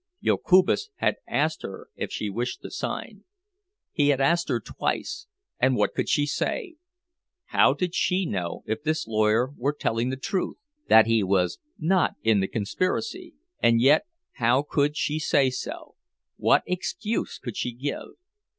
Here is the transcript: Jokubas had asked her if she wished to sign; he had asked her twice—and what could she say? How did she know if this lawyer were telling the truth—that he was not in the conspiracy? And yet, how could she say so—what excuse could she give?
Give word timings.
Jokubas 0.23 0.89
had 0.95 1.17
asked 1.27 1.61
her 1.61 1.89
if 1.95 2.11
she 2.11 2.27
wished 2.31 2.63
to 2.63 2.71
sign; 2.71 3.23
he 3.91 4.07
had 4.09 4.19
asked 4.19 4.49
her 4.49 4.59
twice—and 4.59 5.75
what 5.75 5.93
could 5.93 6.09
she 6.09 6.25
say? 6.25 6.77
How 7.49 7.73
did 7.75 7.93
she 7.93 8.25
know 8.25 8.63
if 8.65 8.81
this 8.81 9.05
lawyer 9.05 9.51
were 9.55 9.77
telling 9.79 10.09
the 10.09 10.17
truth—that 10.17 11.05
he 11.05 11.21
was 11.21 11.59
not 11.77 12.15
in 12.23 12.39
the 12.39 12.47
conspiracy? 12.47 13.35
And 13.61 13.79
yet, 13.79 14.07
how 14.37 14.63
could 14.63 14.97
she 14.97 15.19
say 15.19 15.51
so—what 15.51 16.63
excuse 16.65 17.37
could 17.37 17.55
she 17.55 17.71
give? 17.71 18.17